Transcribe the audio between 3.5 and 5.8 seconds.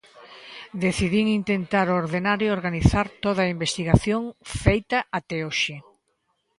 investigación feita até hoxe.